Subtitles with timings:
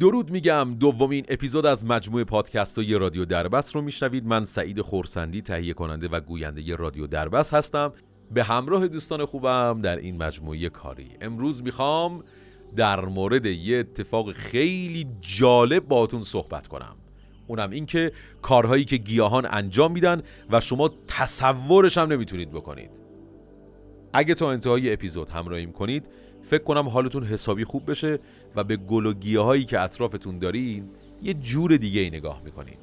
[0.00, 4.26] درود میگم دومین اپیزود از مجموعه پادکست های رادیو دربست رو میشنوید.
[4.26, 7.92] من سعید خورسندی تهیه کننده و گوینده رادیو دربست هستم.
[8.34, 11.08] به همراه دوستان خوبم در این مجموعه کاری.
[11.20, 12.22] امروز می‌خوام
[12.76, 16.96] در مورد یه اتفاق خیلی جالب باتون صحبت کنم.
[17.46, 22.90] اونم این که کارهایی که گیاهان انجام میدن و شما تصورش هم نمی‌تونید بکنید.
[24.12, 26.06] اگه تا انتهای اپیزود همراهیم کنید
[26.48, 28.18] فکر کنم حالتون حسابی خوب بشه
[28.56, 30.88] و به گل و گیاهایی که اطرافتون دارین
[31.22, 32.78] یه جور دیگه ای نگاه می‌کنید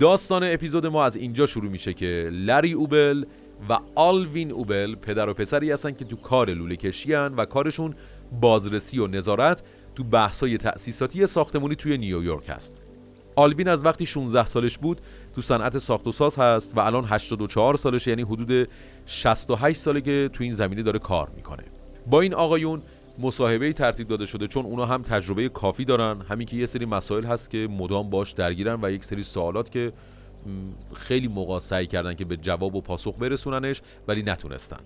[0.00, 3.24] داستان اپیزود ما از اینجا شروع میشه که لری اوبل
[3.68, 7.94] و آلوین اوبل پدر و پسری هستن که تو کار لوله کشیان و کارشون
[8.40, 9.62] بازرسی و نظارت
[9.94, 12.74] تو بحثای تأسیساتی ساختمونی توی نیویورک هست.
[13.36, 15.00] آلوین از وقتی 16 سالش بود
[15.34, 18.68] تو صنعت ساخت و ساز هست و الان 84 سالش یعنی حدود
[19.06, 21.64] 68 ساله که تو این زمینه داره کار می‌کنه.
[22.10, 22.82] با این آقایون
[23.18, 26.20] مصاحبه ترتیب داده شده چون اونا هم تجربه کافی دارن.
[26.20, 29.92] همین که یه سری مسائل هست که مدام باش درگیرن و یک سری سوالات که
[30.94, 34.80] خیلی موقع سعی کردن که به جواب و پاسخ برسوننش ولی نتونستن.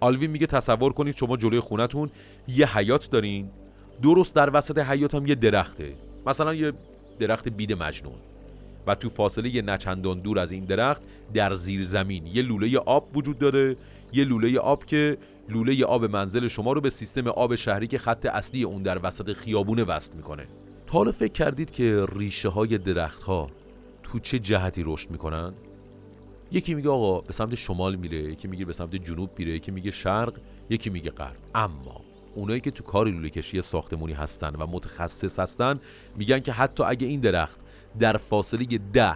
[0.00, 2.10] آلوین میگه تصور کنید شما جلوی خونتون
[2.48, 3.50] یه حیات دارین.
[4.02, 5.92] درست در وسط حیات هم یه درخته.
[6.26, 6.72] مثلا یه
[7.20, 8.14] درخت بید مجنون.
[8.86, 11.02] و تو فاصله یه نچندان دور از این درخت
[11.34, 13.76] در زیر زمین یه لوله آب وجود داره.
[14.12, 18.26] یه لوله آب که لوله آب منزل شما رو به سیستم آب شهری که خط
[18.26, 20.46] اصلی اون در وسط خیابونه وصل می‌کنه.
[20.86, 23.50] تا حالا فکر کردید که ریشه های درخت ها
[24.02, 25.54] تو چه جهتی رشد می‌کنن؟
[26.52, 29.90] یکی میگه آقا به سمت شمال میره یکی میگه به سمت جنوب میره یکی میگه
[29.90, 30.34] شرق
[30.70, 31.36] یکی میگه غرب.
[31.54, 32.00] اما
[32.34, 35.80] اونایی که تو کار لوله کشی ساختمونی هستن و متخصص هستن
[36.16, 37.60] میگن که حتی اگه این درخت
[38.00, 39.14] در فاصله ده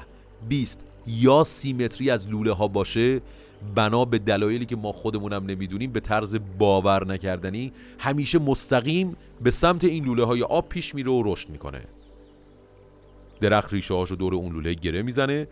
[0.48, 3.20] 20 یا سی متری از لوله ها باشه
[3.74, 9.84] بنا به دلایلی که ما خودمونم نمی‌دونیم به طرز باور نکردنی همیشه مستقیم به سمت
[9.84, 11.80] این لوله های آب پیش میره و رشد می‌کنه.
[13.40, 15.48] درخت ریشه هاشو دور اون لوله گره می‌زنه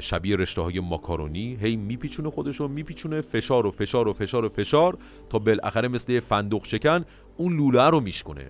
[0.00, 4.98] شبیه رشته های ماکارونی هی میپیچونه خودشو میپیچونه فشار و فشار و فشار و فشار
[5.30, 7.04] تا بالاخره مثل فندق شکن
[7.36, 8.46] اون لوله رو میشکنه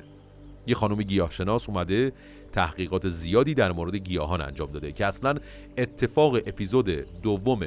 [0.67, 2.13] یه خانم گیاهشناس اومده
[2.53, 5.35] تحقیقات زیادی در مورد گیاهان انجام داده که اصلا
[5.79, 6.89] اتفاق اپیزود
[7.23, 7.61] دوم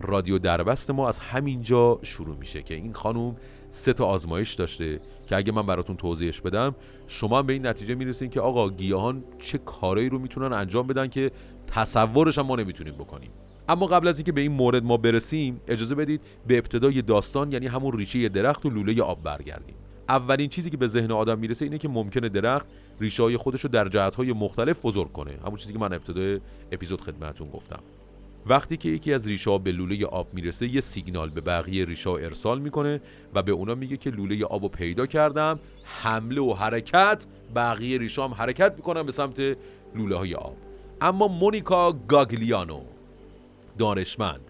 [0.00, 3.36] رادیو دربست ما از همینجا شروع میشه که این خانم
[3.70, 6.74] سه تا آزمایش داشته که اگه من براتون توضیحش بدم
[7.06, 11.30] شما به این نتیجه می‌رسین که آقا گیاهان چه کارایی رو می‌تونن انجام بدن که
[11.66, 13.30] تصورش هم ما نمی‌تونیم بکنیم.
[13.68, 17.66] اما قبل از اینکه به این مورد ما برسیم اجازه بدید به ابتدای داستان یعنی
[17.66, 19.74] همون ریشه درخت و لوله آب برگردیم.
[20.08, 22.66] اولین چیزی که به ذهن آدم می‌رسه اینه که ممکنه درخت
[23.00, 25.38] ریشه های خودش رو در جهت های مختلف بزرگ کنه.
[25.44, 26.40] همون چیزی که من ابتدای
[26.72, 27.82] اپیزود خدمتتون گفتم.
[28.48, 32.60] وقتی که یکی از ریشه به لوله آب می‌رسه یه سیگنال به بقیه ریشه ارسال
[32.60, 33.00] می‌کنه
[33.34, 38.22] و به اونا میگه که لوله آب رو پیدا کردم حمله و حرکت بقیه ریشه
[38.22, 39.40] هم حرکت می‌کنن به سمت
[39.94, 40.56] لوله های آب.
[41.00, 42.80] اما مونیکا گاگلیانو
[43.78, 44.40] دانشمند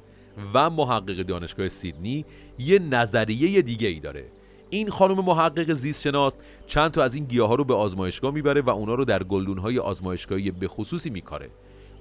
[0.54, 2.24] و محقق دانشگاه سیدنی
[2.58, 4.24] یه نظریه دیگه ای داره.
[4.70, 6.36] این خانم محقق زیست شناس
[6.66, 9.58] چند تا از این گیاه ها رو به آزمایشگاه می‌بره و اونا رو در گلدون
[9.58, 11.50] های آزمایشگاهی به خصوصی میکاره.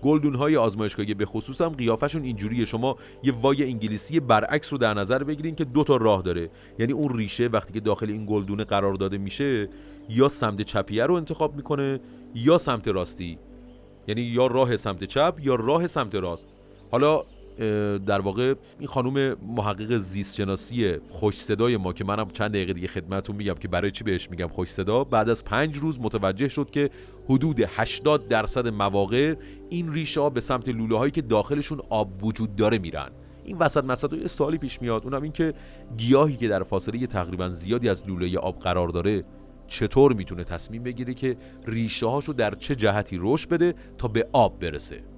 [0.05, 2.66] گلدون های آزمایشگاهی به خصوص هم قیافشون اینجوریه.
[2.66, 6.49] شما یه وای انگلیسی برعکس رو در نظر بگیرین که دو تا راه داره.
[6.79, 9.69] یعنی اون ریشه وقتی که داخل این گلدونه قرار داده میشه
[10.09, 11.99] یا سمت چپیه رو انتخاب می‌کنه
[12.35, 13.38] یا سمت راستی.
[14.07, 16.47] یعنی یا راه سمت چپ یا راه سمت راست.
[16.91, 17.23] حالا
[18.05, 22.88] در واقع این خانم محقق زیست شناسی خوش صدای ما که منم چند دقیقه دیگه
[22.88, 26.69] خدمتتون میگم که برای چی بهش میگم خوش صدا بعد از پنج روز متوجه شد
[26.69, 26.89] که
[27.29, 29.35] حدود 80 درصد مواقع
[29.69, 33.09] این ریشه به سمت لوله هایی که داخلشون آب وجود داره میرن.
[33.43, 35.53] این وسط مسد یه سوالی پیش میاد اونم این که
[35.97, 39.23] گیاهی که در فاصله تقریبا زیادی از لوله آب قرار داره
[39.67, 41.37] چطور می‌تونه تصمیم بگیره که
[41.67, 45.15] ریشه هاشو در چه جهتی رشد بده تا به آب برسه؟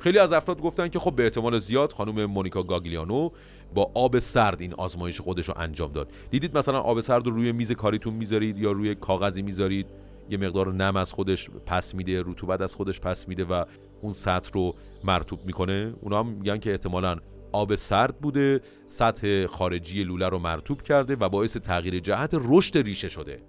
[0.00, 3.30] خیلی از افراد گفتن که خب به احتمال زیاد خانم مونیکا گاگلیانو
[3.74, 6.08] با آب سرد این آزمایش خودش رو انجام داد.
[6.30, 9.86] دیدید مثلا آب سرد رو روی میز کاریتون می‌ذارید یا روی کاغذی می‌ذارید؟
[10.30, 13.64] یه مقدار نم از خودش پس میده رطوبت از خودش پس میده و
[14.02, 14.74] اون سطح رو
[15.04, 15.92] مرتوب می‌کنه.
[16.00, 17.16] اونا هم میگن که احتمالا
[17.52, 23.08] آب سرد بوده سطح خارجی لوله رو مرتوب کرده و باعث تغییر جهت رشد ریشه
[23.08, 23.42] شده.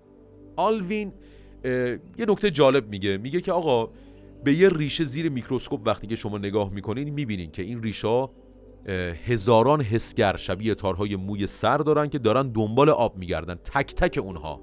[0.55, 1.13] آلوین
[1.63, 3.17] یه نکته جالب میگه.
[3.17, 3.89] میگه که آقا
[4.43, 8.27] به یه ریشه زیر میکروسکوپ وقتی که شما نگاه می‌کنین می‌بینین که این ریشه
[9.25, 14.61] هزاران حسگر شبیه تارهای موی سر دارن که دارن دنبال آب میگردن تک تک اونها.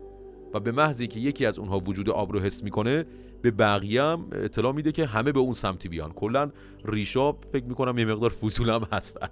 [0.55, 3.05] و به محضی که یکی از اونها وجود آب رو حس می‌کنه
[3.43, 6.13] به بقیه هم اطلاع میده که همه به اون سمتی بیان.
[6.13, 6.51] کلا
[6.85, 9.29] ریشا فکر می‌کنم یه مقدار فضول هم هستن.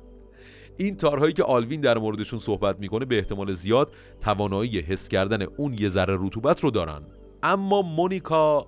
[0.76, 5.74] این تارهایی که آلوین در موردشون صحبت می‌کنه به احتمال زیاد توانایی حس کردن اون
[5.78, 7.02] یه ذره رطوبت رو دارن.
[7.42, 8.66] اما مونیکا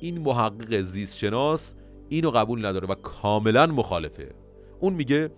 [0.00, 1.74] این محقق زیست شناس
[2.08, 4.34] اینو قبول نداره و کاملا مخالفه.
[4.80, 5.30] اون میگه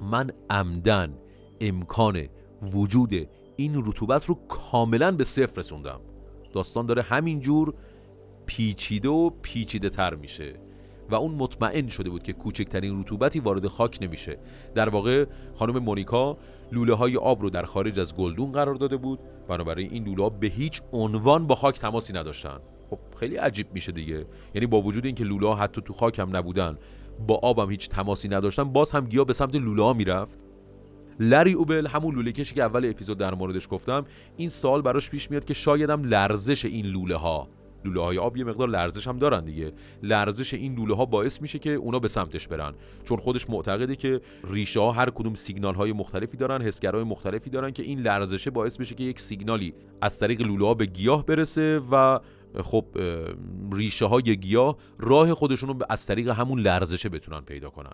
[0.00, 1.18] من عمدن
[1.60, 2.28] امکان
[2.62, 6.00] وجود این رطوبت رو کاملا به صفر رسوندم.
[6.52, 7.74] داستان داره همینجور
[8.46, 10.54] پیچیده و پیچیده تر میشه
[11.10, 14.38] و اون مطمئن شده بود که کوچکترین رطوبتی وارد خاک نمیشه.
[14.74, 15.24] در واقع
[15.54, 16.38] خانم مونیکا
[16.72, 19.18] لوله های آب رو در خارج از گلدون قرار داده بود.
[19.48, 22.58] بنابراین این لوله ها به هیچ عنوان با خاک تماسی نداشتن.
[22.92, 24.26] خب خیلی عجیب میشه دیگه.
[24.54, 26.78] یعنی با وجود اینکه لوله ها حتی تو خاک هم نبودن
[27.26, 30.44] با آبم هیچ تماسی نداشتن باز هم گیا به سمت لوله ها می‌رفت.
[31.20, 34.04] لری اوبل همون لوله کشی که اول اپیزود در موردش گفتم
[34.36, 37.48] این سال براش پیش میاد که شایدم لرزش این لوله ها
[37.84, 39.72] لوله های آب یه مقدار لرزش هم دارن دیگه.
[40.02, 42.74] لرزش این لوله ها باعث میشه که اونا به سمتش برن.
[43.04, 47.70] چون خودش معتقده که ریشه ها هر کدوم سیگنال های مختلفی دارن حسگرای مختلفی دارن
[47.70, 51.80] که این لرزشه باعث بشه که یک سیگنالی از طریق لوله ها به گیاه برسه
[51.92, 52.20] و
[52.60, 52.84] خب
[53.72, 57.92] ریشه های گیاه راه خودشون رو از طریق همون لرزشه بتونن پیدا کنن.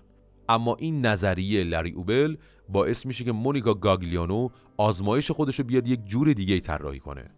[0.49, 2.37] اما این نظریه لری اوبل
[2.69, 7.31] باعث میشه که مونیکا گاگلیانو آزمایش خودش رو بیاد یک جور دیگه طراحی کنه.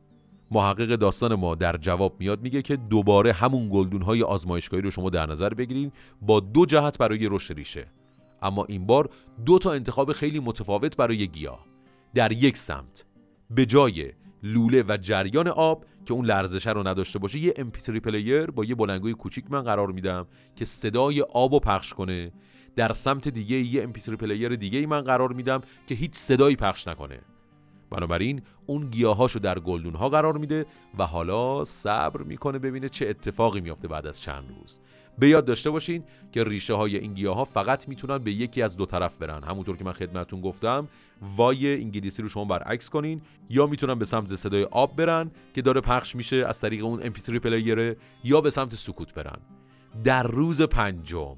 [0.50, 5.11] محقق داستان ما در جواب میاد میگه که دوباره همون گلدون های آزمایشگاهی رو شما
[5.11, 7.87] در نظر بگیرین با دو جهت برای رشد ریشه.
[8.43, 9.11] اما این بار
[9.46, 11.67] دو تا انتخاب خیلی متفاوت برای گیاه.
[12.14, 13.05] در یک سمت
[13.50, 14.12] به جای
[14.43, 18.75] لوله و جریان آب که اون لرزشه رو نداشته باشه یه MP3 player با یه
[18.75, 20.27] بلندگوی کوچیک من قرار میدم
[20.57, 22.33] که صدای آب و پخش کنه.
[22.77, 26.89] در سمت دیگه یه MP3 player دیگه ای من قرار میدم که هیچ صدایی پخش
[26.89, 27.21] نکنه.
[27.91, 30.67] بنابراین اون گیاهاشو در گلدون ها قرار میده
[30.99, 34.81] و حالا صبر می‌کنه ببینه چه اتفاقی میافته بعد از چند روز.
[35.20, 38.76] به یاد داشته باشین که ریشه های این گیاه ها فقط می‌تونن به یکی از
[38.76, 39.44] دو طرف برن.
[39.44, 40.88] همونطور که من خدمتون گفتم
[41.37, 45.81] وای انگلیسی رو شما برعکس کنین یا می‌تونن به سمت صدای آب برن که داره
[45.81, 49.38] پخش میشه از طریق اون MP3 پلیره یا به سمت سکوت برن.
[50.05, 51.37] در روز پنجم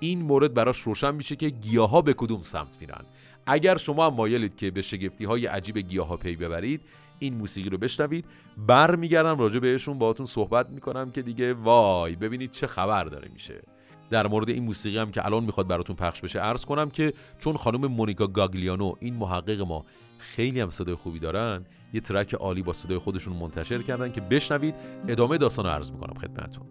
[0.00, 3.04] این مورد براش روشن میشه که گیاه به کدوم سمت میرن.
[3.46, 6.80] اگر شما هم مایلید که به شگفتی های عجیب گیاه پی ببرید
[7.18, 8.24] این موسیقی رو بشنوید.
[8.66, 13.62] برمیگردم راجع بهشون باهاتون صحبت می‌کنم که دیگه وای ببینید چه خبر داره میشه.
[14.10, 17.56] در مورد این موسیقی هم که الان می‌خواد براتون پخش بشه عرض کنم که چون
[17.56, 19.84] خانم مونیکا گاگلیانو این محقق ما
[20.18, 24.74] خیلی هم صدای خوبی دارن یه ترک عالی با صدای خودشون منتشر کردن که بشنوید.
[25.08, 26.66] ادامه داستان رو عرض می‌کنم خدمتتون.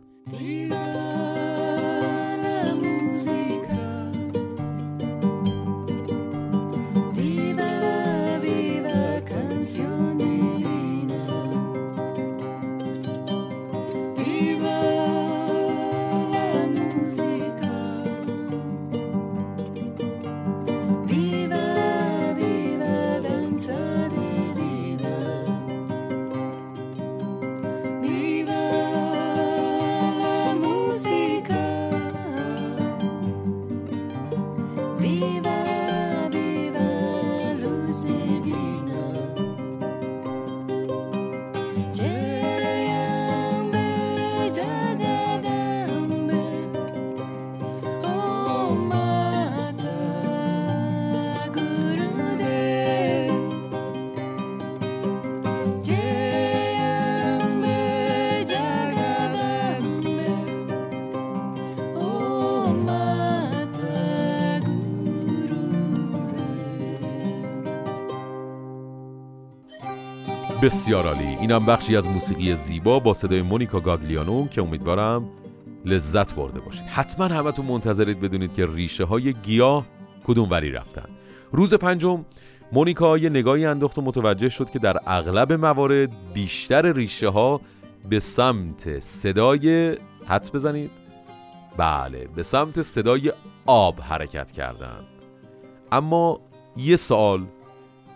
[70.63, 71.37] بسیار عالی.
[71.39, 75.29] اینم بخشی از موسیقی زیبا با صدای مونیکا گاگلیانو که امیدوارم
[75.85, 76.83] لذت برده باشید.
[76.83, 79.85] حتما همتون منتظرید بدونید که ریشه های گیاه
[80.27, 81.05] کدوم وری رفتن.
[81.51, 82.25] روز پنجم
[82.71, 87.61] مونیکا یه نگاهی انداخت و متوجه شد که در اغلب موارد بیشتر ریشه ها
[88.09, 90.91] به سمت صدای حدس بزنید.
[91.77, 93.33] بله به سمت صدای
[93.65, 94.99] آب حرکت کردن.
[95.91, 96.39] اما
[96.77, 97.45] یه سوال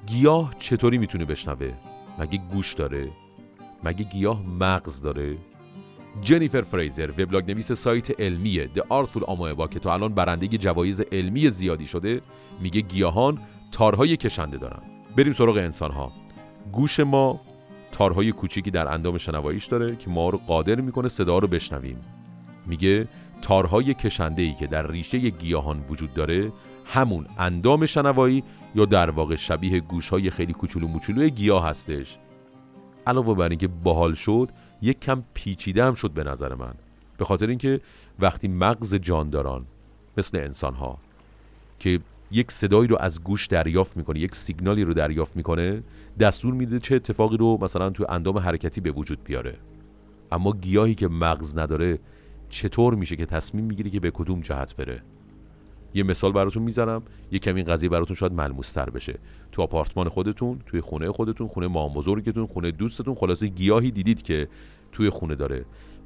[0.05, 1.73] گیاه چطوری می‌تونه بشنوه؟
[2.19, 3.11] مگه گوش داره؟
[3.83, 5.37] مگه گیاه مغز داره؟
[6.21, 11.49] جنیفر فریزر وبلاگ نویس سایت علمی The Artful Amoeba که تا الان برنده جوایز علمی
[11.49, 12.21] زیادی شده
[12.61, 13.39] میگه گیاهان
[13.71, 14.79] تارهای کشنده دارن.
[15.17, 16.11] بریم سراغ انسان ها
[16.71, 17.41] گوش ما
[17.91, 21.97] تارهای کوچیکی در اندام شنواییش داره که ما رو قادر می‌کنه صدا رو بشنویم.
[22.65, 23.07] میگه
[23.41, 26.51] تارهای کشنده ای که در ریشه گیاهان وجود داره
[26.85, 28.43] همون اندام شنوایی
[28.77, 32.17] یا در واقع شبیه گوش های خیلی کوچولو موچولو گیاه هستش.
[33.07, 34.49] علاوه بر اینکه باحال شد
[34.81, 36.73] یک کم پیچیده هم شد به نظر من.
[37.17, 37.81] به خاطر اینکه
[38.19, 39.65] وقتی مغز جانداران
[40.17, 40.97] مثل انسان ها
[41.79, 41.99] که
[42.31, 45.83] یک صدایی رو از گوش دریافت می‌کنه یک سیگنالی رو دریافت می‌کنه
[46.19, 49.57] دستور میده چه اتفاقی رو مثلا تو اندام حرکتی به وجود بیاره.
[50.31, 51.99] اما گیاهی که مغز نداره
[52.49, 55.01] چطور میشه که تصمیم می‌گیری که به کدوم جهت بره؟
[55.97, 57.01] یه مثال براتون می‌زنم.
[57.31, 59.19] یه کمی قضیه براتون شاید ملموستر بشه.
[59.51, 64.47] تو آپارتمان خودتون توی خونه خودتون خونه مام بزرگتون خونه دوستتون خلاصه گیاهی دیدید که
[64.91, 65.65] توی خونه داره.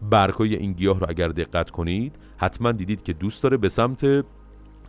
[0.10, 4.26] برگهای این گیاه رو اگر دقت کنید حتما دیدید که دوست داره به سمت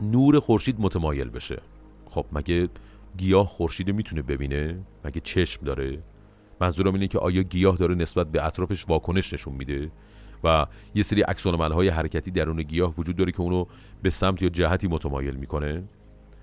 [0.00, 1.62] نور خورشید متمایل بشه.
[2.06, 2.68] خب مگه
[3.16, 5.98] گیاه خورشید می‌تونه ببینه؟ مگه چشم داره؟
[6.60, 9.90] منظورم اینه که آیا گیاه داره نسبت به اطرافش واکنش نشون میده؟
[10.44, 13.64] و یه سری عکس های حرکتی درون گیاه وجود داره که اونو
[14.02, 15.82] به سمت یا جهتی متمایل می‌کنه.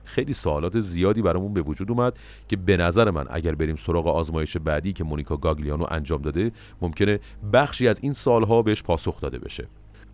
[0.03, 4.57] خیلی سوالات زیادی برامون به وجود اومد که به نظر من اگر بریم سراغ آزمایش
[4.57, 6.51] بعدی که مونیکا گاگلیانو انجام داده
[6.81, 7.19] ممکنه
[7.53, 9.67] بخشی از این سالها بهش پاسخ داده بشه.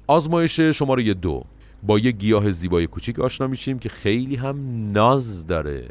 [0.07, 1.43] آزمایش شماره دو.
[1.83, 4.57] با یه گیاه زیبای کوچیک آشنا میشیم که خیلی هم
[4.91, 5.89] ناز داره.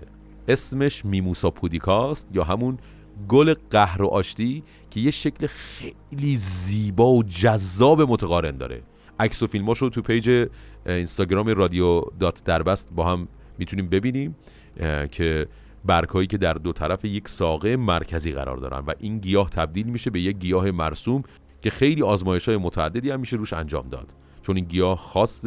[0.48, 2.78] اسمش Mimosa pudica ست یا همون
[3.28, 8.82] گل قهر و آشتی که یه شکل خیلی زیبا و جذاب متقارن داره.
[9.20, 10.48] عکس و فیلماش رو تو page
[10.86, 13.28] اینستاگرام رادیو دات دربست با هم
[13.58, 14.36] می‌تونیم ببینیم
[15.10, 15.46] که
[15.84, 20.10] برگهایی که در دو طرف یک ساقه مرکزی قرار دارن و این گیاه تبدیل میشه
[20.10, 21.22] به یک گیاه مرسوم
[21.62, 24.14] که خیلی آزمایش های متعددی هم میشه روش انجام داد.
[24.42, 25.46] چون این گیاه خاص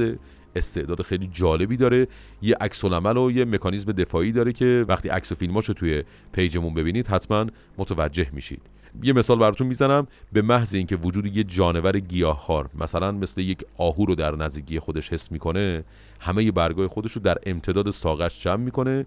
[0.57, 2.07] استعداد خیلی جالبی داره.
[2.41, 7.07] یه عکس و یه مکانیزم دفاعی داره که وقتی عکس و فیلماشو توی پیجمون ببینید
[7.07, 7.45] حتما
[7.77, 8.61] متوجه میشید.
[9.03, 10.07] یه مثال براتون می‌زنم.
[10.31, 15.13] به محض اینکه وجود یه جانور گیاهخوار مثلا مثل یک آهو رو در نزدیکی خودش
[15.13, 15.83] حس می‌کنه
[16.19, 19.05] همه برگای خودش رو در امتداد ساقش جمع می‌کنه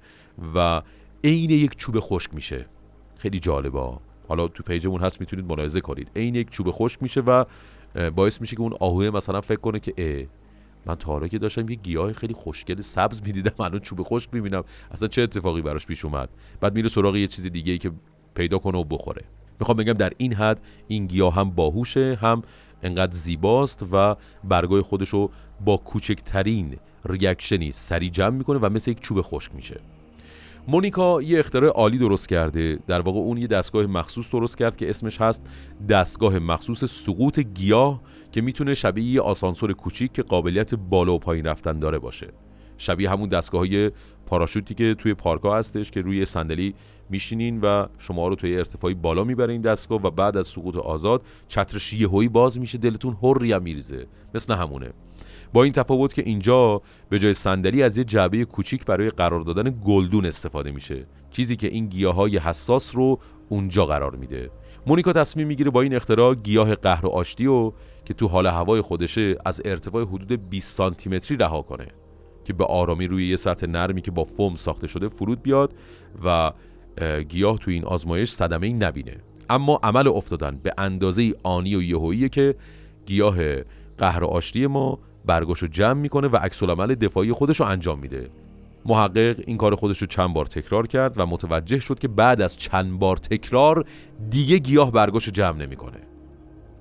[0.55, 0.83] و
[1.25, 2.67] عین یک چوب خشک میشه.
[3.19, 3.89] خیلی جالبه.
[4.29, 6.11] حالا تو پیجمون هست می‌تونید ملاحظه کنید.
[6.17, 7.45] عین یک چوب خشک میشه و
[8.15, 10.29] باعث میشه که اون آهوه مثلا فکر کنه که
[10.87, 14.65] من تا حالا که داشتم یه گیاه خیلی خوشگل سبز می‌دیدم الان چوب خشک می‌بینم.
[14.91, 16.29] اصلا چه اتفاقی براش پیش اومد؟
[16.61, 17.93] بعد میره سراغ یه چیز دیگه ای که
[18.35, 19.25] پیدا کنه و بخوره.
[19.61, 22.43] می‌خوام بگم در این حد این گیاه هم باهوشه هم
[22.83, 25.31] انقدر زیباست و برگای خودشو
[25.65, 29.81] با کوچکترین ریاکشنی سری جمع می‌کنه و مثل یک چوب خشک میشه.
[30.69, 32.79] مونیکا یه اختراع عالی درست کرده.
[32.87, 35.51] در واقع اون یه دستگاه مخصوص درست کرد که اسمش هست
[35.89, 38.01] دستگاه مخصوص سقوط گیاه
[38.33, 42.29] که می‌تونه شبیه یه آسانسور کوچیک که قابلیت بالا و پایین رفتن داره باشه.
[42.79, 43.91] شبیه همون دستگاه های
[44.27, 46.75] پاراشوتی که توی پارکا هستش که روی صندلی
[47.11, 51.23] میشینین و شما رو توی ارتفاعی بالا می‌بره این دستگاه و بعد از سقوط آزاد
[51.49, 54.07] چترش یهویی باز میشه دلتون هری هم میریزه.
[54.35, 54.93] مثل همونه.
[55.53, 59.81] با این تفاوت که اینجا به جای صندلی از یه جعبه کوچیک برای قرار دادن
[59.85, 61.07] گلدون استفاده میشه.
[61.31, 64.51] چیزی که این گیاهای حساس رو اونجا قرار میده.
[64.87, 67.73] مونیکا تصمیم می‌گیره با این اختراع گیاه قهر و آشتی و
[68.05, 71.87] که تو حال هوای خودشه از ارتفاع حدود 20 سانتی متری رها کنه
[72.45, 75.75] که به آرامی روی یه سطح نرمی که با فوم ساخته شده فرود بیاد
[76.25, 76.53] و
[77.29, 79.17] گیاه تو این آزمایش صدمه ای نبینه.
[79.51, 82.55] اما عمل افتادن به اندازه آنی و یهویی که
[83.07, 83.37] گیاه
[83.99, 88.31] قهر آشتی ما برگاشو جمع می‌کنه و عکس العمل دفاعی خودش رو انجام میده.
[88.87, 92.57] محقق این کار خودش رو چند بار تکرار کرد و متوجه شد که بعد از
[92.57, 93.85] چند بار تکرار
[94.31, 95.99] دیگه گیاه برگاشو جمع نمی‌کنه.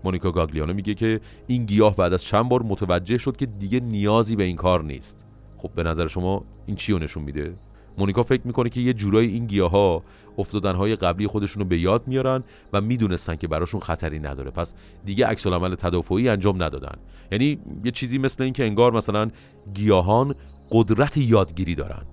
[0.04, 4.36] مونیکا گاگلیانو میگه که این گیاه بعد از چند بار متوجه شد که دیگه نیازی
[4.36, 5.26] به این کار نیست.
[5.58, 7.54] خب به نظر شما این چی رو نشون میده؟
[7.98, 10.04] مونیکا فکر می‌کنه که یه جورایی این گیاه ها
[10.40, 12.44] افتادنهای قبلی خودشون رو به یاد میارن
[12.74, 14.52] و می‌دونستن که براشون خطری نداره.
[14.52, 14.74] پس
[15.06, 16.96] دیگه عکس العمل تدافعی انجام ندادن.
[17.32, 19.32] یعنی یه چیزی مثل اینکه انگار مثلا
[19.74, 20.36] گیاهان
[20.72, 22.06] قدرت یادگیری دارن.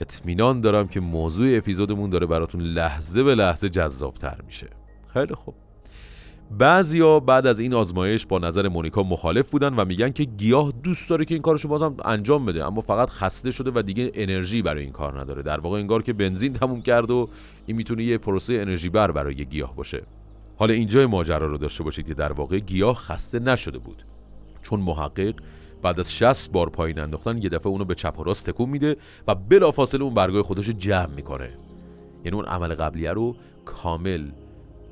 [0.00, 4.68] اطمینان دارم که موضوع اپیزودمون داره براتون لحظه به لحظه جذابتر میشه.
[5.12, 5.54] خیلی خوب.
[6.58, 11.10] بعضیا بعد از این آزمایش با نظر مونیکا مخالف بودن و میگن که گیاه دوست
[11.10, 14.82] داره که این کارشو بازم انجام بده اما فقط خسته شده و دیگه انرژی برای
[14.82, 15.42] این کار نداره.
[15.42, 17.28] در واقع انگار که بنزین تموم کرد و
[17.66, 20.02] این می‌تونه یه پروسه انرژی بر برای گیاه باشه.
[20.56, 24.04] حالا اینجا ماجرا رو داشته باشید که در واقع گیاه خسته نشده بود.
[24.62, 25.34] چون محقق
[25.82, 28.96] بعد از 60 بار پایین انداختن یه دفعه اونو به چپ و راست تکون میده
[29.28, 31.50] و بلافاصله اون برگای خودش رو جمع می‌کنه.
[32.24, 34.28] یعنی اون عمل قبلیه رو کامل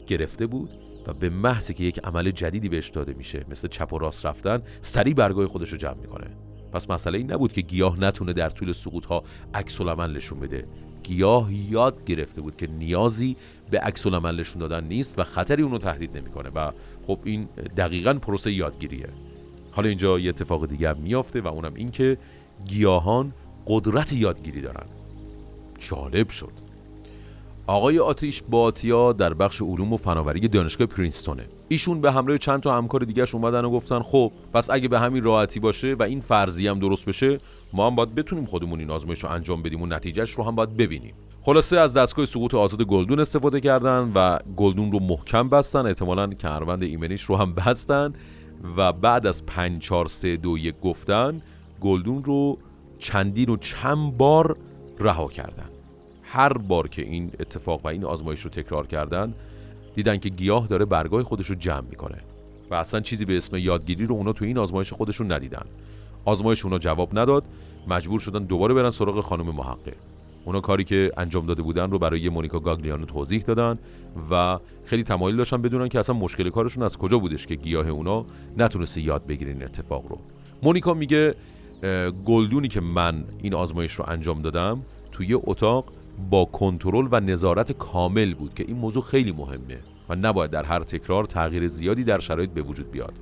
[0.07, 0.71] گرفته بود.
[1.11, 4.63] و به محضی که یک عمل جدیدی بهش داده میشه مثل چپ و راست رفتن
[4.83, 6.27] سریع برگای خودش رو جمع می‌کنه.
[6.73, 9.23] پس مسئله این نبود که گیاه نتونه در طول سقوط ها
[9.55, 10.65] عکس نشون بده.
[11.03, 13.37] گیاه یاد گرفته بود که نیازی
[13.71, 16.73] به عکس العمل نشون دادن نیست و خطری اونو تهدید نمی‌کنه و
[17.07, 19.09] خب این دقیقا پروسه یادگیریه.
[19.73, 22.19] حالا اینجا یه اتفاق دیگه میافته و اونم این که
[22.67, 23.33] گیاهان
[23.67, 24.87] قدرت یادگیری دارن.
[25.79, 26.70] جالب شد.
[27.67, 31.47] آقای آتیش باتیا در بخش علوم و فناوری دانشگاه پرینستونه.
[31.69, 35.25] ایشون به همراه چند تا همکار دیگهش اومدن و گفتن خب پس اگه به همین
[35.25, 37.39] راحتی باشه و این فرضیه هم درست بشه
[37.73, 40.77] ما هم باید بتونیم خودمون این آزمایش رو انجام بدیم و نتیجهش رو هم باید
[40.77, 41.15] ببینیم.
[41.43, 45.87] خلاصه از دستگاه سقوط آزاد گلدون استفاده کردن و گلدون رو محکم بستن.
[45.87, 48.13] احتمالا کمربند ایمنیش رو هم بستن
[48.77, 51.43] و بعد از 5 4 3 2 1 گفتن
[51.81, 52.59] گلدون رو
[52.99, 54.57] چندین و چند بار
[54.99, 55.80] رها کردن.
[56.33, 59.35] هر بار که این اتفاق و این آزمایش رو تکرار کردن
[59.95, 62.19] دیدن که گیاه داره برگاه خودش رو جمع می‌کنه
[62.71, 65.65] و اصلا چیزی به اسم یادگیری رو اونا تو این آزمایش خودشون ندیدن.
[66.25, 67.45] آزمایش اونا جواب نداد
[67.89, 69.97] مجبور شدن دوباره برن سراغ خانم محقق.
[70.45, 73.79] اونا کاری که انجام داده بودن رو برای مونیکا گاگلیانو توضیح دادن
[74.31, 78.27] و خیلی تمایل داشتن بدونن که اصلا مشکل کارشون از کجا بودش که گیاه اونا
[78.57, 80.19] نتونسته یاد بگیرین این اتفاق رو.
[80.63, 81.35] مونیکا میگه
[82.25, 84.83] گلدونی که من این آزمایش رو انجام دادم
[85.13, 85.93] توی اتاق
[86.31, 90.81] با کنترل و نظارت کامل بود که این موضوع خیلی مهمه و نباید در هر
[90.81, 93.13] تکرار تغییر زیادی در شرایط به وجود بیاد.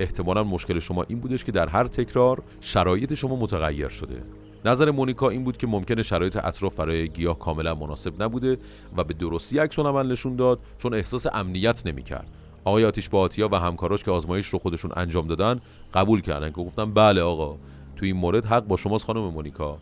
[0.00, 4.22] احتمالا مشکل شما این بودش که در هر تکرار شرایط شما متغیر شده.
[4.64, 8.58] نظر مونیکا این بود که ممکنه شرایط اطراف برای گیاه کاملا مناسب نبوده
[8.96, 12.28] و به درستی عکس عمل نشون داد چون احساس امنیت نمی‌کرد.
[12.64, 15.60] آقای آتیش با و همکاراش که آزمایش رو خودشون انجام دادن
[15.94, 17.56] قبول کردن که گفتن بله آقا
[17.96, 19.78] تو این مورد حق با شماست خانم مونیکا.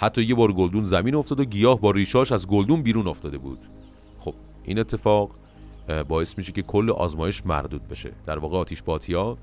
[0.00, 3.58] حتی یه بار گلدون زمین افتاد و گیاه با ریشاش از گلدون بیرون افتاده بود.
[4.18, 5.30] خب این اتفاق
[6.08, 8.12] باعث میشه که کل آزمایش مردود بشه.
[8.26, 9.38] در واقع آتیش باتیا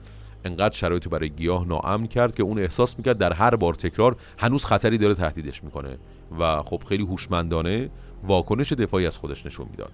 [0.45, 4.65] انقدر شرایط برای گیاه ناامن کرد که اون احساس می‌کرد در هر بار تکرار هنوز
[4.65, 5.97] خطری داره تهدیدش می‌کنه
[6.39, 7.89] و خب خیلی هوشمندانه
[8.23, 9.91] واکنش دفاعی از خودش نشون می‌داد.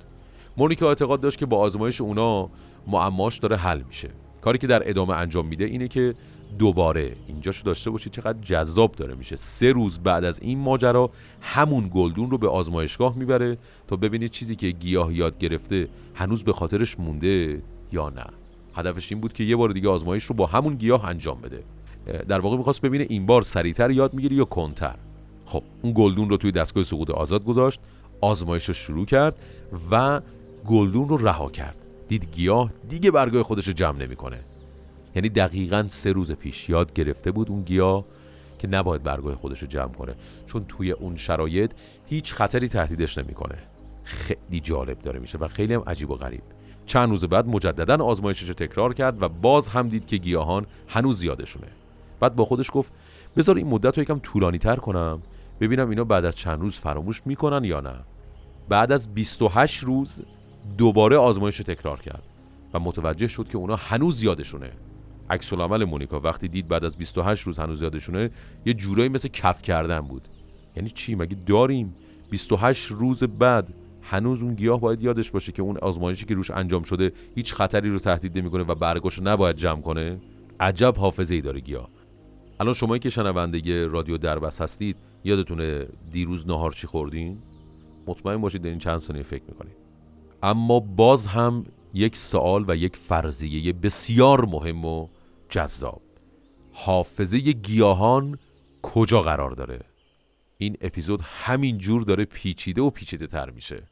[0.57, 2.49] مونیکا اعتقاد داشت که با آزمایش اونا
[2.87, 4.09] معماش داره حل میشه.
[4.41, 6.15] کاری که در ادامه انجام میده اینه که
[6.59, 7.15] دوباره.
[7.27, 9.35] اینجاشو داشته باشید چقدر جذاب داره میشه.
[9.35, 11.09] سه روز بعد از این ماجرا
[11.41, 13.57] همون گلدون رو به آزمایشگاه می‌بره
[13.87, 18.25] تا ببینید چیزی که گیاه یاد گرفته هنوز به خاطرش مونده یا نه.
[18.75, 21.63] هدفش این بود که یه بار دیگه آزمایش رو با همون گیاه انجام بده.
[22.27, 24.95] در واقع می‌خواست ببینه این بار سریعتر یاد می‌گیری یا کنتر.
[25.45, 27.79] خب اون گلدون رو توی دستگاه سقوط آزاد گذاشت
[28.21, 29.35] آزمایش رو شروع کرد
[29.91, 30.21] و
[30.65, 31.77] گلدون رو رها کرد.
[32.07, 34.39] دید گیاه دیگه برگاه خودش رو جمع نمی‌کنه.
[35.15, 38.05] یعنی دقیقا سه روز پیش یاد گرفته بود اون گیاه
[38.59, 40.15] که نباید برگاه خودش رو جمع کنه
[40.47, 41.71] چون توی اون شرایط
[42.05, 43.57] هیچ خطری تهدیدش نمی‌کنه.
[44.03, 46.41] خیلی جالب داره میشه و خیلی هم عجیب و غریب.
[46.85, 51.23] چند روز بعد مجددا آزمایشش رو تکرار کرد و باز هم دید که گیاهان هنوز
[51.23, 51.67] یادشونه
[52.19, 52.91] بعد با خودش گفت
[53.37, 55.21] بذار این مدت رو یکم طولانی تر کنم
[55.59, 57.95] ببینم اینا بعد از چند روز فراموش می‌کنن یا نه.
[58.69, 60.21] بعد از 28 روز
[60.77, 62.23] دوباره آزمایش رو تکرار کرد
[62.73, 64.71] و متوجه شد که اونا هنوز یادشونه
[65.33, 66.19] عکس العمل مونیکا.
[66.19, 68.29] وقتی دید بعد از 28 روز هنوز یادشونه
[68.65, 70.27] یه جورایی مثل کف کردن بود.
[70.75, 71.95] یعنی چی؟ مگه داریم؟
[72.29, 76.83] 28 روز بعد هنوز اون گیاه باید یادش باشه که اون آزمایشی که روش انجام
[76.83, 80.19] شده هیچ خطری رو تهدید نمی‌کنه و برگاشو نباید جمع کنه؟
[80.59, 81.89] عجب حافظه ای داره گیاه.
[82.59, 87.37] الان شمایی که شنونده رادیو دربس هستید یادتونه دیروز نهار چی خوردین؟
[88.07, 89.75] مطمئن باشید در این چند ثانیه فکر می‌کنید.
[90.43, 95.07] اما باز هم یک سوال و یک فرضیه بسیار مهم و
[95.53, 96.01] جذاب.
[96.73, 98.37] حافظه گیاهان
[98.81, 99.79] کجا قرار داره؟
[100.57, 103.83] این اپیزود همین جور داره پیچیده و پیچیده تر میشه.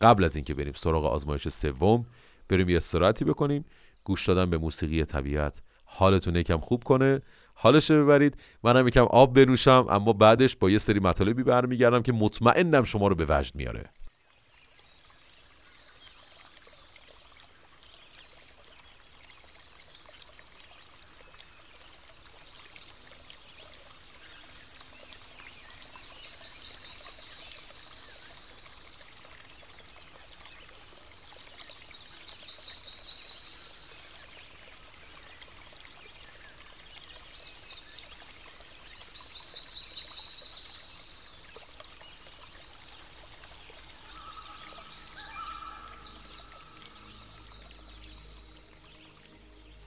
[0.00, 2.06] قبل از اینکه بریم سراغ آزمایش سوم
[2.48, 3.64] بریم یه استراحتی بکنیم.
[4.04, 7.20] گوش دادن به موسیقی طبیعت حالتون یکم خوب کنه.
[7.54, 8.36] حالش رو ببرید.
[8.62, 13.14] منم یکم آب بنوشم اما بعدش با یه سری مطالبی برمیگردم که مطمئنم شما رو
[13.14, 13.82] به وجد میاره.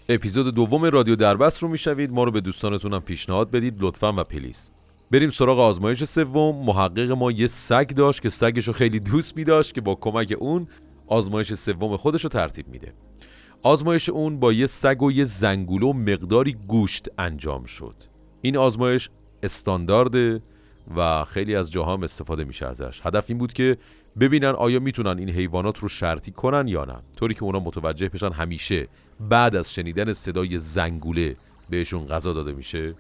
[0.10, 4.72] اپیزود دوم رادیو دربست رو می‌شوید ما رو به دوستانتونم پیشنهاد بدید لطفا و پلیز.
[5.12, 6.65] بریم سراغ آزمایش سوم.
[6.65, 10.68] محقق ما یه سگ داشت که سگش رو خیلی دوست می که با کمک اون
[11.08, 12.94] آزمایش سوم خودش رو ترتیب میده.
[13.62, 17.96] آزمایش اون با یه سگ و یه زنگوله و مقداری گوشت انجام شد.
[18.41, 19.10] این آزمایش
[19.44, 20.41] استاندارده
[20.95, 23.02] و خیلی از جاها هم استفاده میشه ازش.
[23.06, 23.78] هدف این بود که
[24.19, 26.95] ببینن آیا می‌تونن این حیوانات رو شرطی کنن یا نه.
[27.17, 28.88] طوری که اونا متوجه بشن همیشه
[29.19, 31.36] بعد از شنیدن صدای زنگوله
[31.69, 32.93] بهشون غذا داده میشه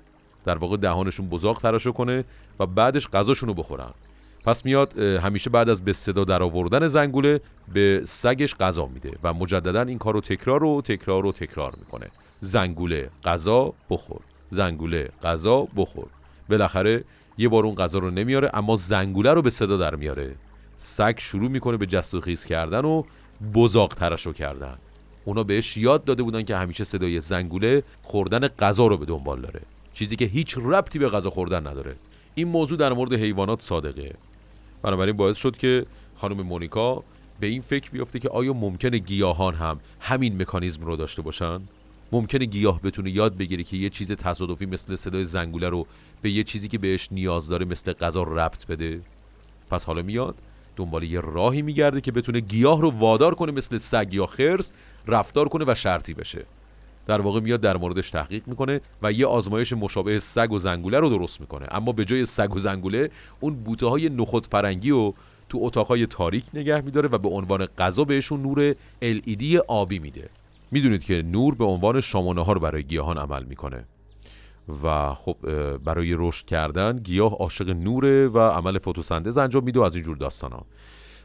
[0.45, 2.23] در واقع دهانشون بزاق تراشو کنه
[2.59, 3.91] و بعدش غذاشون رو بخورن.
[4.45, 7.39] پس میاد همیشه بعد از به صدا در آوردن زنگوله
[7.73, 12.07] به سگش غذا میده و مجددا این کار رو تکرار و تکرار و تکرار می‌کنه.
[12.39, 14.21] زنگوله غذا بخور.
[14.49, 16.07] زنگوله غذا بخور.
[16.49, 17.03] بالاخره
[17.37, 20.35] یه بار اون غذا رو نمیاره اما زنگوله رو به صدا در میاره.
[20.77, 23.03] سگ شروع می‌کنه به جست و خیز کردن و
[23.53, 24.77] بزاق ترشو کردن.
[25.25, 29.61] اونا بهش یاد داده بودن که همیشه صدای زنگوله خوردن غذا رو به دنبال داره.
[29.93, 31.95] چیزی که هیچ ربطی به غذا خوردن نداره.
[32.35, 34.13] این موضوع در مورد حیوانات صادقه.
[34.81, 37.03] بنابراین باعث شد که خانم مونیکا
[37.39, 41.61] به این فکر بیفته که آیا ممکنه گیاهان هم همین مکانیزم رو داشته باشن؟
[42.15, 45.87] ممکنه گیاه بتونه یاد بگیره که یه چیز تصادفی مثل صدای زنگوله رو
[46.21, 49.01] به یه چیزی که بهش نیاز داره مثل غذا ربط بده.
[49.69, 50.35] پس حالا میاد
[50.75, 54.73] دنبال یه راهی میگرده که بتونه گیاه رو وادار کنه مثل سگ یا خرس
[55.07, 56.45] رفتار کنه و شرطی بشه.
[57.07, 61.09] در واقع میاد در موردش تحقیق می‌کنه و یه آزمایش مشابه سگ و زنگوله رو
[61.09, 61.67] درست می‌کنه.
[61.71, 65.13] اما به جای سگ و زنگوله اون بوته های نخود فرنگی و
[65.49, 70.29] تو اتاقای تاریک نگه میداره و به عنوان غذا بهشون نور LED آبی میده.
[70.75, 73.85] می‌دونید که نور به عنوان شامانه ها رو برای گیاهان عمل می‌کنه.
[74.83, 75.37] و خب
[75.77, 80.51] برای رشد کردن گیاه عاشق نوره و عمل فتوسنتز انجام میده و از اینجور داستان
[80.51, 80.65] ها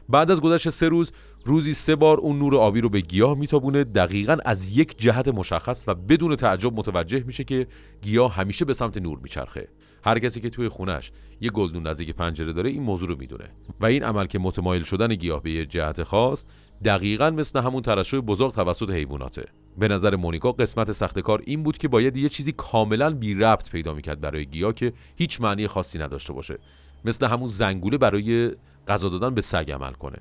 [0.09, 1.11] بعد از گذشت سه روز
[1.45, 5.83] روزی سه بار اون نور آبی رو به گیاه میتابونه دقیقا از یک جهت مشخص
[5.87, 7.67] و بدون تعجب متوجه میشه که
[8.01, 9.67] گیاه همیشه به سمت نور میچرخه.
[10.03, 11.11] هر کسی که توی خونش
[11.41, 13.49] یه گلدون نزدیک پنجره داره این موضوع رو می‌دونه.
[13.79, 16.45] و این عمل که متمایل شدن گیاه به یه جهت خاص
[16.83, 19.45] دقیقا مثل همون ترشح بزرگ توسط حیواناته.
[19.77, 23.69] به نظر مونیکا قسمت سخت کار این بود که باید یه چیزی کاملا بی ربط
[23.69, 26.57] پیدا می‌کرد برای گیاه که هیچ معنی خاصی نداشته باشه.
[27.05, 28.51] مثل همون زنگوله برای
[28.87, 30.17] غذا دادن به سگ عمل کنه.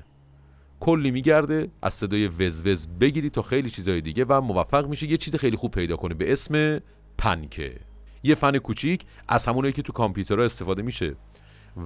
[0.80, 5.36] کلی میگرده از صدای وزوز بگیری تا خیلی چیزای دیگه و موفق میشه یه چیز
[5.36, 6.80] خیلی خوب پیدا کنه به اسم
[7.18, 7.89] پنکه.
[8.22, 11.16] یه فن کوچیک از همونایی که تو کامپیوترها استفاده میشه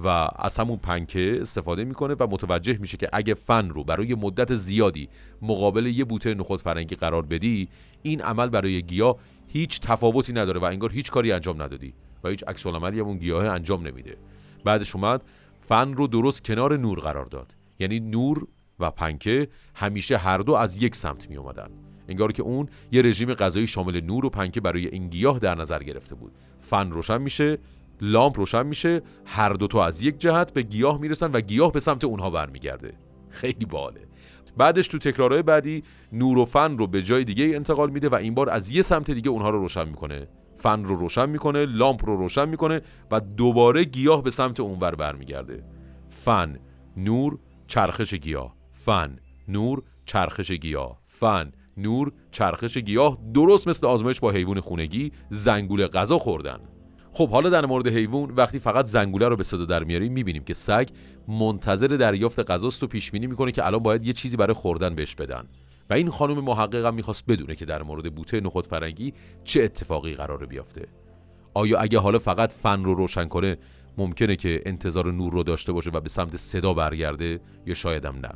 [0.03, 4.55] و از همون پنکه استفاده می‌کنه و متوجه میشه که اگه فن رو برای مدت
[4.55, 5.09] زیادی
[5.41, 7.69] مقابل یه بوته نخود فرنگی قرار بدی
[8.01, 9.15] این عمل برای گیاه
[9.47, 11.93] هیچ تفاوتی نداره و انگار هیچ کاری انجام ندادی
[12.23, 14.17] و هیچ عکس العملی اون گیاه انجام نمیده.
[14.63, 15.21] بعدش اومد
[15.69, 17.55] فن رو درست کنار نور قرار داد.
[17.79, 18.47] یعنی نور
[18.79, 21.69] و پنکه همیشه هر دو از یک سمت می اومدن
[22.09, 25.83] انگار که اون یه رژیم غذایی شامل نور و پنکه برای این گیاه در نظر
[25.83, 26.31] گرفته بود.
[26.59, 27.57] فن روشن میشه
[28.01, 31.79] لامپ روشن میشه هر دو تا از یک جهت به گیاه می‌رسن و گیاه به
[31.79, 32.93] سمت اونها برمیگرده.
[33.29, 34.01] خیلی باله.
[34.57, 38.33] بعدش تو تکرارهای بعدی نور و فن رو به جای دیگه انتقال میده و این
[38.33, 40.27] بار از یه سمت دیگه اونها رو روشن می‌کنه.
[40.55, 45.63] فن رو روشن می‌کنه لامپ رو روشن می‌کنه و دوباره گیاه به سمت اونور برمیگرده.
[46.09, 46.59] فن
[46.97, 48.55] نور چرخش گیاه.
[48.73, 49.15] فن
[49.47, 51.01] نور چرخش گیاه.
[51.07, 56.59] فن نور چرخش گیاه درست مثل آزمایش با حیوان خونگی زنگوله غذا خوردن.
[57.11, 60.53] خب حالا در مورد حیوان وقتی فقط زنگوله رو به صدا در میاریم می‌بینیم که
[60.53, 60.89] سگ
[61.27, 65.15] منتظر دریافت غذاست و پیش بینی می‌کنه که الان باید یه چیزی برای خوردن بهش
[65.15, 65.47] بدن.
[65.89, 70.45] و این خانم محققم می‌خواست بدونه که در مورد بوته نخود فرنگی چه اتفاقی قراره
[70.45, 70.87] بیفته
[71.53, 73.57] آیا اگه حالا فقط فن رو روشن کنه
[73.97, 78.31] ممکنه که انتظار نور رو داشته باشه و به سمت صدا برگرده؟ یا شایدم نه.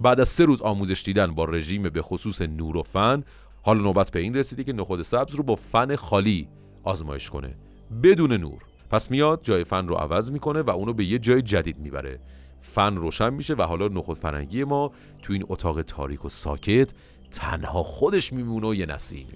[0.00, 3.24] بعد از سه روز آموزش دیدن با رژیم به خصوص نور و فن
[3.62, 6.48] حالا نوبت به این رسیده که نخود سبز رو با فن خالی
[6.84, 7.54] آزمایش کنه.
[8.02, 8.62] بدون نور.
[8.90, 12.18] پس میاد جای فن رو عوض می‌کنه و اونو به یه جای جدید می‌بره.
[12.62, 16.92] فن روشن میشه و حالا نخود فرنگی ما تو این اتاق تاریک و ساکت
[17.30, 19.26] تنها خودش میمونه و یه نسیم.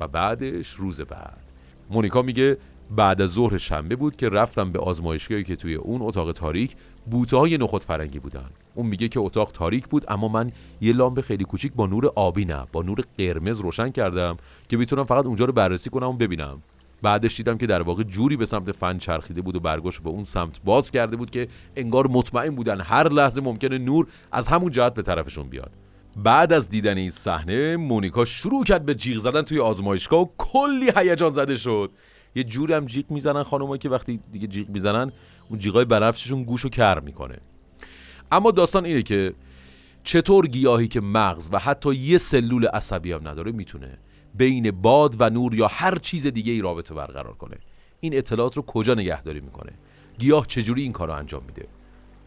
[0.00, 1.52] و بعدش روز بعد.
[1.90, 2.58] مونیکا میگه
[2.90, 6.76] بعد از ظهر شنبه بود که رفتم به آزمایشگاهی که توی اون اتاق تاریک
[7.10, 8.50] بوته های نخود فرنگی بودن.
[8.74, 12.44] اون میگه که اتاق تاریک بود اما من یه لامپ خیلی کوچیک با نور آبی
[12.44, 14.36] نه با نور قرمز روشن کردم
[14.68, 16.62] که می‌تونم فقط اونجا رو بررسی کنم و ببینم.
[17.02, 20.24] بعدش دیدم که در واقع جوری به سمت فن چرخیده بود و برگاش به اون
[20.24, 24.94] سمت باز کرده بود که انگار مطمئن بودن هر لحظه ممکنه نور از همون جهت
[24.94, 25.70] به طرفشون بیاد.
[26.16, 30.90] بعد از دیدن این صحنه مونیکا شروع کرد به جیغ زدن توی آزمایشگاه و کلی
[30.96, 31.90] هیجان زده شد.
[32.36, 35.12] یه جوری هم جیغ می‌زنن خانوما که وقتی دیگه جیغ می‌زنن
[35.48, 37.38] اون جیغای بنفششون گوشو کر می‌کنه.
[38.32, 39.34] اما داستان اینه که
[40.04, 43.98] چطور گیاهی که مغز و حتی یه سلول عصبی هم نداره می‌تونه
[44.34, 47.56] بین باد و نور یا هر چیز دیگه ای رابطه برقرار کنه.
[48.00, 49.72] این اطلاعات رو کجا نگهداری می‌کنه؟
[50.18, 51.68] گیاه چجوری این کار رو انجام میده؟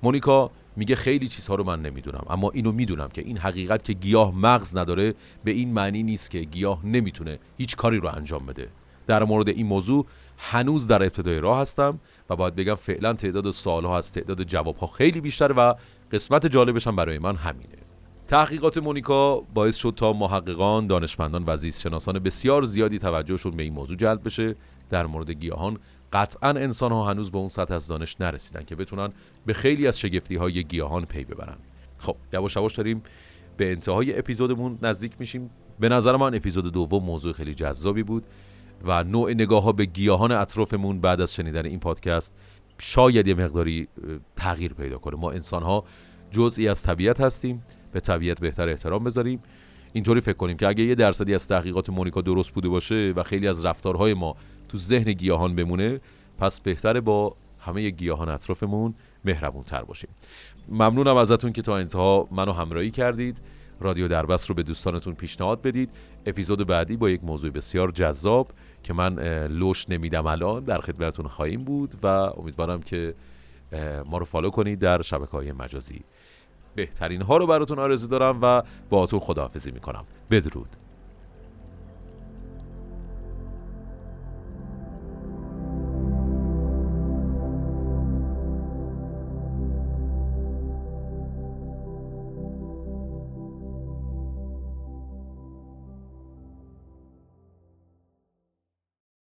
[0.03, 4.35] مونیکا میگه خیلی چیزها رو من نمی‌دونم اما اینو می‌دونم که این حقیقت که گیاه
[4.35, 8.69] مغز نداره به این معنی نیست که گیاه نمی‌تونه هیچ کاری رو انجام بده.
[9.09, 10.05] در مورد این موضوع
[10.37, 15.21] هنوز در ابتدای راه هستم و باید بگم فعلا تعداد سالها از تعداد جوابها خیلی
[15.21, 15.75] بیشتر و
[16.11, 17.77] قسمت جالبش هم برای من همینه.
[18.27, 23.73] تحقیقات مونیکا باعث شد تا محققان، دانشمندان و زیست شناسان بسیار زیادی توجهشون به این
[23.73, 24.55] موضوع جلب بشه.
[24.89, 25.77] در مورد گیاهان
[26.13, 29.09] قطعا انسان ها هنوز به اون سطح از دانش نرسیدن که بتونن
[29.45, 31.57] به خیلی از شگفتی های گیاهان پی ببرن.
[31.97, 33.03] خب یواش یواش داریم
[33.57, 35.49] به انتهای اپیزودمون نزدیک میشیم.
[35.79, 38.23] به نظر من اپیزود دوم موضوع خیلی جذابی بود.
[38.83, 42.33] و نوع نگاه ها به گیاهان اطرافمون بعد از شنیدن این پادکست
[42.77, 43.87] شاید یه مقداری
[44.35, 45.17] تغییر پیدا کنه.
[45.17, 45.83] ما انسان ها
[46.31, 49.39] جزئی از طبیعت هستیم به طبیعت بهتر احترام بذاریم.
[49.93, 53.47] اینطوری فکر کنیم که اگه یه درصدی از تحقیقات مونیکا درست بوده باشه و خیلی
[53.47, 54.35] از رفتارهای ما
[54.69, 56.01] تو ذهن گیاهان بمونه
[56.37, 58.93] پس بهتره با همه گیاهان اطرافمون
[59.25, 60.09] مهربون تر باشیم.
[60.69, 63.41] ممنونم ازتون که تا انتها منو همراهی کردید.
[63.79, 65.89] رادیو دربست رو به دوستانتون پیشنهاد بدید.
[66.25, 68.51] اپیزود بعدی با یک موضوع بسیار جذاب.
[68.83, 73.13] که من لوش نمیدم الان در خدمتتون خواهیم بود و امیدوارم که
[74.05, 76.01] ما رو فالو کنید در شبکه های مجازی.
[76.75, 80.05] بهترین ها رو براتون آرزو دارم و با خداحافظی می‌کنم.
[80.31, 80.75] بدرود.